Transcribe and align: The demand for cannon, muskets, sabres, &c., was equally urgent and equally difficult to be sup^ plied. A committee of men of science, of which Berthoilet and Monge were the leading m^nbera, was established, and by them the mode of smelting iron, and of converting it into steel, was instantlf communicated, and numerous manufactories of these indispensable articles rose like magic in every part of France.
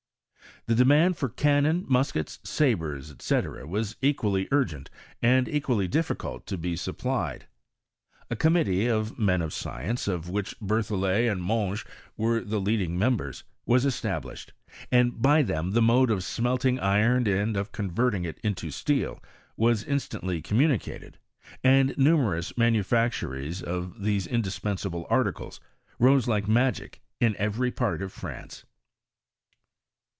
The 0.67 0.75
demand 0.75 1.17
for 1.17 1.27
cannon, 1.27 1.85
muskets, 1.89 2.37
sabres, 2.43 3.15
&c., 3.17 3.33
was 3.65 3.95
equally 3.99 4.47
urgent 4.51 4.91
and 5.19 5.47
equally 5.49 5.87
difficult 5.87 6.45
to 6.45 6.55
be 6.55 6.75
sup^ 6.75 6.99
plied. 6.99 7.47
A 8.29 8.35
committee 8.35 8.85
of 8.85 9.17
men 9.17 9.41
of 9.41 9.53
science, 9.53 10.07
of 10.07 10.29
which 10.29 10.53
Berthoilet 10.59 11.31
and 11.31 11.41
Monge 11.41 11.83
were 12.15 12.41
the 12.41 12.61
leading 12.61 12.95
m^nbera, 12.99 13.41
was 13.65 13.85
established, 13.87 14.53
and 14.91 15.19
by 15.19 15.41
them 15.41 15.71
the 15.71 15.81
mode 15.81 16.11
of 16.11 16.23
smelting 16.23 16.79
iron, 16.79 17.25
and 17.27 17.57
of 17.57 17.71
converting 17.71 18.23
it 18.23 18.37
into 18.43 18.69
steel, 18.69 19.19
was 19.57 19.83
instantlf 19.85 20.43
communicated, 20.43 21.17
and 21.63 21.97
numerous 21.97 22.55
manufactories 22.55 23.63
of 23.63 24.03
these 24.03 24.27
indispensable 24.27 25.07
articles 25.09 25.59
rose 25.97 26.27
like 26.27 26.47
magic 26.47 27.01
in 27.19 27.35
every 27.39 27.71
part 27.71 28.03
of 28.03 28.13
France. 28.13 28.63